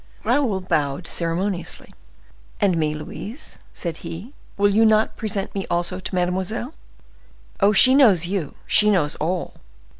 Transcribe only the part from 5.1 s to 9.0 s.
present me also to mademoiselle?" "Oh, she knows you—she